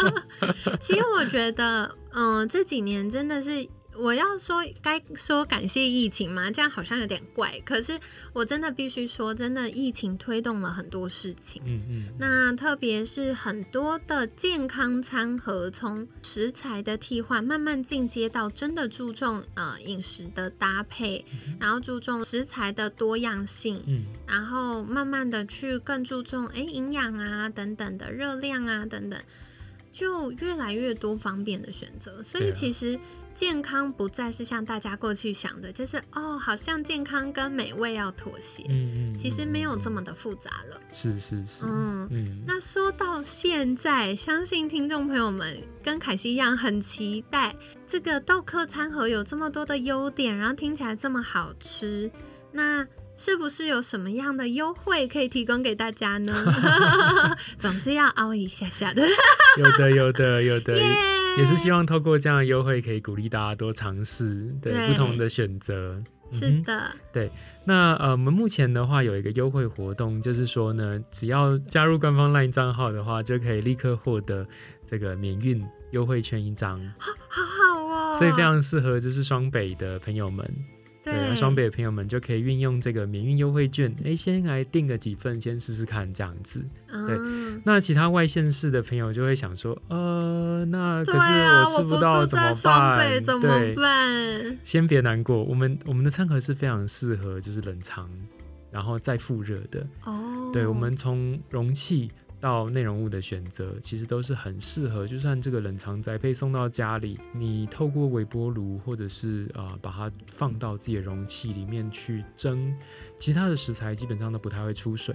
[0.81, 3.69] 其实我觉得，嗯、这几年真的是。
[4.01, 6.51] 我要说该说感谢疫情吗？
[6.51, 7.61] 这样好像有点怪。
[7.65, 7.99] 可是
[8.33, 11.61] 我真的必须说，真的疫情推动了很多事情。
[11.67, 21.25] 嗯嗯，那特别是很多的健康餐盒，从食材的替换慢慢进阶到真的注重呃饮食的搭配，
[21.61, 29.21] 然后注重食材的多样性，嗯然后慢慢的去更注重诶营养啊等等的热量啊等等，
[29.93, 32.23] 就越来越多方便的选择。
[32.23, 32.99] 所以其实
[33.35, 40.81] 健康不再是像大家过去想的，就是哦好像健康跟美味要妥协，嗯嗯，其实没有这么么的复杂了。
[40.93, 47.55] 是是是，嗯嗯，那说到现在，相信听众朋友们跟凯西一样，很期待
[47.87, 52.11] 这个豆客餐盒有这么多的优点，然后听起来这么好吃，
[52.53, 52.87] 那
[53.23, 56.33] 是不是有什么样的优惠可以提供给大家呢？
[57.61, 59.03] 总是要凹一下下的，
[59.59, 60.75] 有的有的有的。
[60.75, 60.97] 耶！
[61.37, 66.03] 也是希望透过这样的优惠，可以鼓励大家多尝试对对不同的选择。
[66.33, 66.65] 是嗯
[67.13, 67.31] 对，
[67.65, 74.47] 那呃，我们目前的话有一个优惠活动，就是说呢，只要加入官方 LINE 账号的话，就可以立刻获得
[74.87, 80.51] 这个免运优惠券一张，好好哦，所以非常适合就是双北的朋友们。
[81.11, 86.61] 对，双北的朋友们就可以运用这个免运优惠券，哎，先来订个几份，先试试看这样子。
[86.89, 93.23] 对嗯那其他外县市的朋友就会想说，呃，那可是我，吃不到怎么办？
[93.23, 94.59] 怎对么，办？
[94.65, 98.09] 先别难过，我们我们的餐盒是非常适合就是冷藏，
[98.71, 99.87] 然后再复热的。
[100.05, 105.07] 哦，对，我们从容器到内容物的选择，其实都是很适合。
[105.07, 112.75] 就算这个冷藏宅配送到家里，你透过微波炉或者是呃把它放到自己的容器里面去蒸，
[113.19, 115.15] 其他的食材基本上都不太会出水。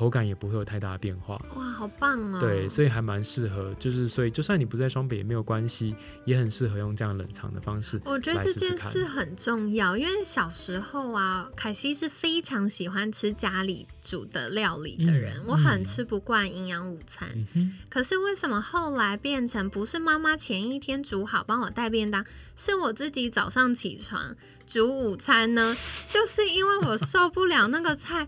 [0.00, 1.38] 口感也不会有太大的变化。
[1.56, 2.40] 哇，好棒哦！
[2.40, 8.00] 对，所以还蛮适合，就是所以就算你不在双北也没有关系，也很适合用这样冷藏的方式。
[8.06, 17.28] 我觉得这件事很重要，因为小时候啊，凯西是非常喜欢吃家里煮的料理的人，嗯我很嗯吃不惯营养午餐。
[17.54, 22.24] 嗯，可是为什么后来变成不是妈妈前一天煮好帮我带便当，
[22.56, 24.34] 是我自己早上起床
[24.66, 25.76] 煮午餐呢？
[26.08, 28.26] 就是因为我受不了那个菜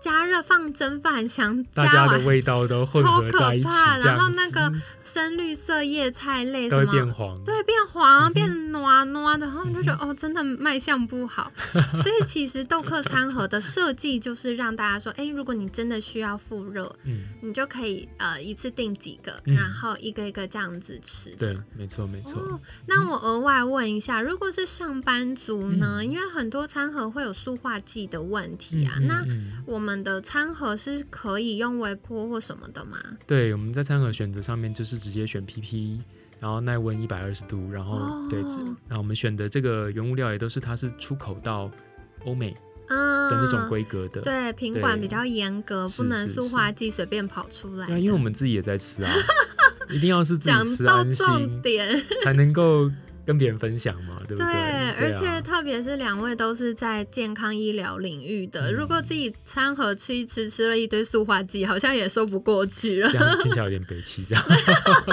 [0.00, 7.38] 加热放蒸饭香，大加完家的味道都混超合在一起，可怕，然后那个深绿色叶菜类什么变黄。
[7.44, 11.52] 对，变黄、嗯 变糯糯的，然后你就觉得、 哦，真的卖相不好。
[12.02, 21.30] 所以其实豆客餐盒的设计就是让大家说，哎，如果你真的需要复热，嗯，你就可以呃一次订几个，嗯然后一个一个这样子吃。
[21.36, 22.40] 对，没错没错。
[22.40, 25.98] 哦，那我额外问一下，如果是上班族呢？
[25.98, 32.98] 嗯因为很多餐盒会有塑化剂的问题啊，嗯那嗯我们的餐盒是可以用微波或什么的吗？
[33.26, 36.00] 对，我们在餐盒选择上面就是直接选 PP，
[36.38, 38.40] 然后耐温一百二十度，然后、哦对，
[38.88, 41.70] 然后我们选的这个原物料也都是它是出口到
[42.24, 42.56] 欧美
[42.88, 44.20] 嗯，的那种规格的。
[44.22, 47.86] 对，品管比较严格，不能塑化剂随便跑出来的。
[47.86, 49.12] 对啊，因为我们自己也在吃啊，
[49.90, 52.90] 一定要是自讲己吃到安心，重点，才能够
[53.30, 54.90] 跟别人分享嘛，对不对，对？
[54.98, 55.20] 而对啊。
[55.20, 58.74] 且特别是两位都是在健康医疗领域的，嗯。
[58.74, 64.44] 如果自己餐盒吃一吃，吃了一堆塑化剂，好像也说不过去了，这样听起来有点北气，这样。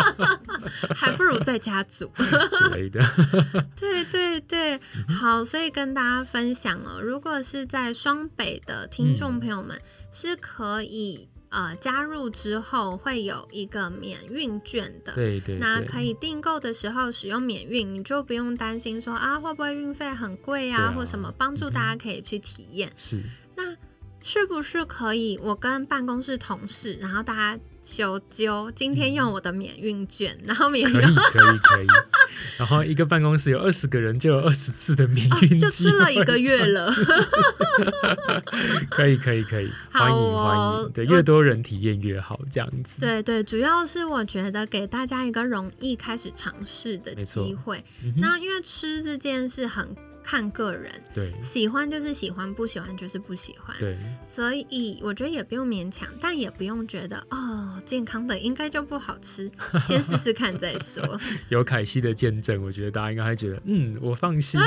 [0.95, 2.11] 还不如在家煮。
[2.17, 2.99] 之类的。
[3.79, 9.79] 对对对，好，所以跟大家分享哦，如果是在双北的听众朋友们，
[10.11, 15.13] 是可以呃加入之后会有一个免运券的。
[15.13, 22.91] 对对对，那可以订购的时候使用免运，你就不用担心说啊会不会运费很贵啊，啊或什么，帮助大家可以去体验。
[22.95, 23.21] 是
[23.55, 23.75] 那
[24.19, 25.39] 是不是可以？
[25.41, 31.87] 我跟办公室同事，然后大家修揪，今天用我的免运券，然后免可以运可以可以。
[32.59, 36.91] 然后一个办公室有二十个人，就有二十次的免运、哦，就吃了一个月了。
[38.89, 42.99] 可以可以可以，欢迎、哦、欢迎，对，越多人体验越好，这样子。
[42.99, 47.81] 对对，主要是我觉得给大家一个容易开始尝试的机会。
[48.03, 49.95] 嗯、那因为吃这件事很。
[50.27, 53.97] 看个人，对，喜欢就是喜欢，不喜欢就是不喜欢，对，
[54.29, 59.49] 所以我觉得也不用勉强，但也不用觉得哦，健康的应该就不好吃，
[59.81, 61.17] 先试试看再说。
[61.47, 64.59] 有凯西的见证，我觉得大家应该会觉得，嗯，我放心。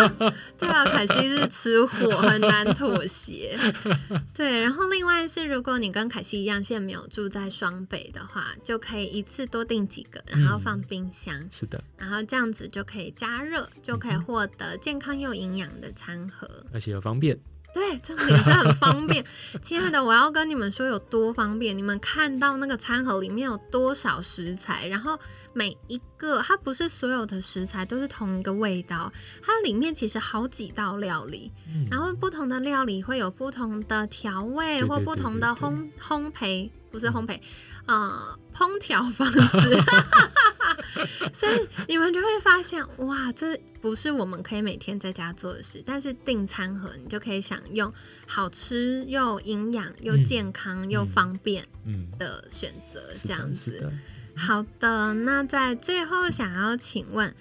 [0.56, 3.58] 对啊，凯西是吃货，很难妥协。
[4.32, 11.38] 对，然后另外是，如果你跟凯西一样，现在没有住在双北的话，就可以一次多订几个，然后放冰箱。
[11.38, 14.93] 嗯、是的，然后这样子就可以加热，就可以获得健。
[14.94, 17.36] 健康又营养的餐盒，而且又方便。
[17.72, 19.24] 对，重点是很方便。
[19.60, 21.76] 亲爱的，我要跟你们说有多方便。
[21.76, 25.18] 你们看到那个餐盒里面有多少食材，然后
[25.52, 37.40] 每一个它不是所有的食材都是同一个味道，它里面其实好几道料理，嗯、然后不同的料理会有不同的调味或不同的烘烘焙，不是烘焙，
[37.86, 39.76] 呃，烹调方式。
[41.34, 47.92] 所以你们就会发现，哇，这不是我们可以每天在家做的事，但是订餐盒你就可以享用
[48.26, 53.92] 好吃又营养又嗯健康又嗯方便嗯，的选择，这样子。
[54.36, 57.34] 好的，那在最后想要请问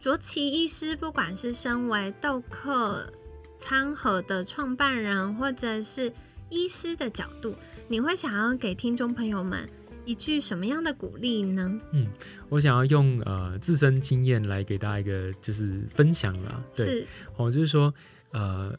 [0.00, 3.12] 卓奇医师，不管是身为豆客
[3.58, 6.12] 餐盒的创办人，或者是
[6.48, 7.54] 医师的角度，
[7.88, 9.68] 你会想要给听众朋友们
[10.04, 11.70] 一句什么样的鼓励呢？
[11.92, 12.06] 嗯
[12.48, 17.92] 我想要用呃自身经验来给大家一个就是分享啦，对，是，哦，就是说
[18.32, 18.76] 呃。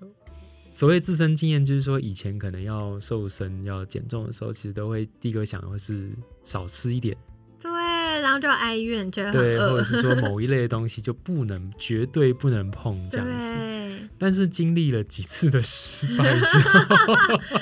[0.73, 6.09] 所谓自身经验，就是说以前可能要瘦身、要减重的时候，其实都会第一个想的会是
[6.43, 7.13] 少吃一点，
[7.61, 7.69] 对，
[8.21, 14.07] 然后就哀怨，觉得对， 或者，是说某一类的东西就不能、绝对不能碰这样子。
[14.17, 17.13] 但是经历了几次的失败之后，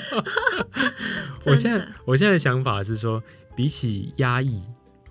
[1.50, 3.20] 我现在我现在的想法是说，
[3.60, 4.62] 比起压抑，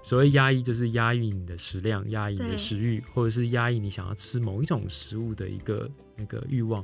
[0.02, 6.84] 所谓压抑就是压抑你的食量、压抑你的食欲，或者是压抑你想要吃某一种食物的一个那个欲望。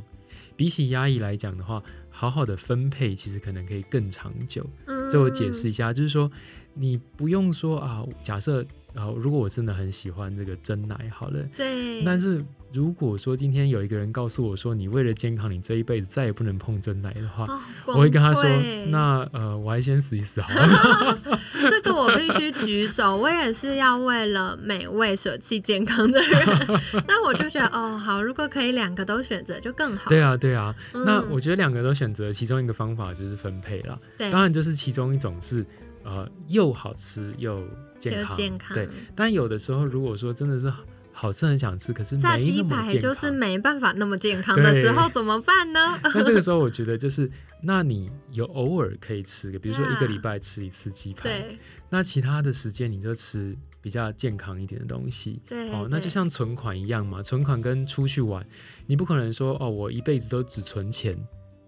[0.55, 4.63] 比起压抑来讲的话，好好的分配其实可能可以更长久。
[4.85, 6.31] 嗯，这我解释一下，就是说
[6.75, 8.63] 你不用说啊，假设
[8.93, 11.41] 啊，如果我真的很喜欢这个真奶，好了。
[11.57, 12.45] 对，但是
[12.75, 17.57] 如果说今天有一个人告诉我说，你为了健康，你这一辈子再也不能碰真奶的话，哦，
[17.87, 18.43] 我会跟他说，
[18.87, 21.17] 那呃，我还先死一死好了。
[21.71, 26.41] 这个我必须举手，我也是要为了美味舍弃健康的人。
[27.07, 30.09] 那我就觉得，哦，好，如果可以两个都选择，就更好。
[30.09, 30.75] 对啊，对啊。
[30.93, 33.97] 嗯那我觉得两个都选择其中一个方法就是分配了。
[34.17, 35.65] 对，当然，就是其中一种是
[36.03, 37.63] 呃又好吃又
[37.99, 38.75] 健康，又健康。
[38.75, 38.89] 对。
[39.15, 40.69] 但有的时候，如果说真的是
[41.17, 45.97] 好吃很想吃，可是炸鸡没那么健排就是，没办法那么健康的时候怎么办呢？
[46.13, 47.31] 那这个时候我觉得就是，
[47.63, 51.57] 那你有偶尔可以吃个，比如说一个礼拜吃一次鸡排，对
[51.89, 55.41] 那其他的时间你就吃比较健康一点的东西。
[55.47, 58.45] 对，哦，那就像存款一样嘛，存款跟出去玩，
[58.85, 61.17] 你不可能说哦，我一辈子都只存钱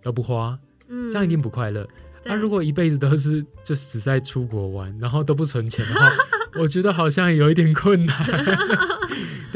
[0.04, 1.88] 都不花，嗯这样一定不快乐。
[2.26, 6.12] 那、对如果一辈子都是就是只在出国玩，然后都不存钱的话，
[6.60, 8.16] 我觉得好像有一点困难。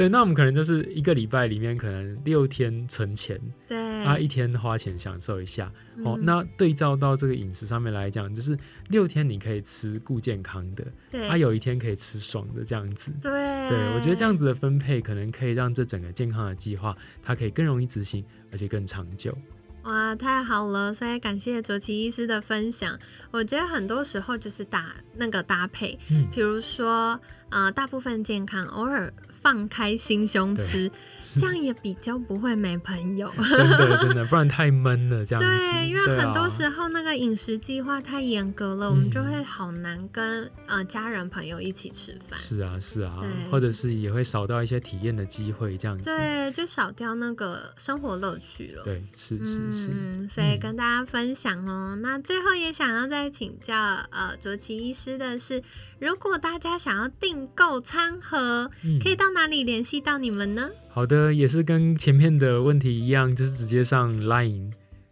[0.01, 5.71] 对，那我们可能就是一个礼拜里面可能六天存钱，对啊，一天花钱享受一下。
[6.03, 13.11] 哦，嗯那对照到这个饮食上面来讲，就是六天你可以吃顾健康的，对啊，有一天可以吃爽的这样子。
[13.21, 13.31] 对
[13.69, 19.37] 对，我觉得这样子的分配可能可以让这整个健康的计划，它可以更容易执行，而且更长久。
[19.83, 20.93] 哇，太好了！
[20.93, 22.99] 所以感谢卓奇医师的分享。
[23.31, 29.11] 我觉得很多时候就是打那个搭配，嗯，比如说呃，大部分健康，偶尔
[29.41, 30.89] 放开心胸吃，
[31.35, 33.31] 这样也比较不会没朋友。
[33.37, 35.49] 真的真的，不然太闷了这样子。
[35.49, 42.39] 对，因为很多啊时候那个饮食计划太严格了，我们就嗯会好难跟呃家人朋友一起吃饭。
[42.39, 46.05] 是啊是啊对，或者是也会少掉一些体验的机会这样子。
[46.05, 48.83] 对，就少掉那个生活乐趣了。
[48.83, 51.97] 对，是是是，嗯，所以嗯跟大家分享哦。
[52.01, 53.75] 那最后也想要再请教
[54.11, 55.61] 呃卓奇医师的是，
[56.01, 60.67] 如果大家想要订购餐盒，嗯可以到哪里联系到你们呢？
[60.89, 64.71] 好的，也是跟前面的问题一样，就是直接上 Line。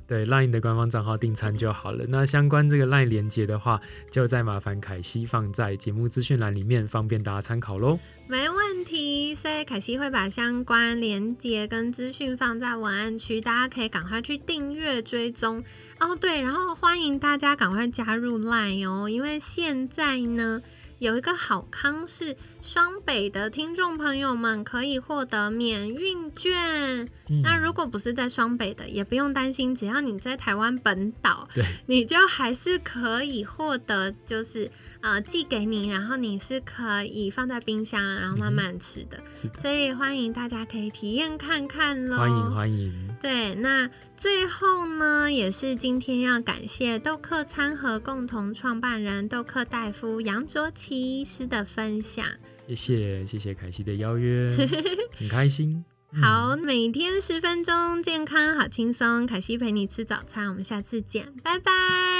[0.10, 2.04] 对 LINE 的官方账号订餐就好了。
[2.10, 3.80] 那相关这个 LINE 连接的话，
[4.10, 8.00] 就再麻烦凯西放在节目资讯栏里面，方便大家参考喽。
[8.28, 15.64] 没问题，所以凯西会把相关连接跟资讯放在文案区，大家可以赶快去订阅追踪
[16.00, 16.16] 哦。
[16.16, 20.60] 对，然后欢迎大家赶快加入 LINE 哦，因为现在呢
[21.00, 27.10] 有一个好康是双北的听众朋友们可以获得免运券。
[27.30, 27.42] 嗯。
[27.42, 31.66] 那如果不是在双北的，也不用担心，只要你在台湾本岛，对。
[31.88, 34.70] 你就还是可以获得，就是
[35.00, 39.22] 呃寄给你，然后你是可以放在冰箱，然后慢慢吃的，
[39.58, 42.18] 所以欢迎大家可以体验看看喽。
[42.18, 52.26] 欢迎欢迎，对，那最后呢，也是今天要感谢豆客餐盒共同创办人豆客大夫杨卓奇医师的分享。
[52.68, 54.56] 谢谢谢谢凯西的邀约，
[55.18, 55.84] 很开心。
[56.12, 59.28] 嗯好，每天十分钟，健康好轻松。
[59.28, 61.72] 凯西陪你吃早餐，我们下次见，拜拜，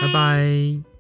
[0.02, 0.99] 拜拜。